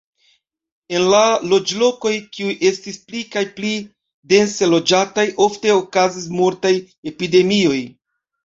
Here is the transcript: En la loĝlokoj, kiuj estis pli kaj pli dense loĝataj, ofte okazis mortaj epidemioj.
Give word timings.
En 0.99 1.03
la 1.09 1.19
loĝlokoj, 1.49 2.13
kiuj 2.37 2.55
estis 2.69 2.97
pli 3.11 3.21
kaj 3.35 3.43
pli 3.59 3.75
dense 4.33 4.71
loĝataj, 4.73 5.27
ofte 5.47 5.77
okazis 5.83 6.27
mortaj 6.41 6.73
epidemioj. 7.13 7.81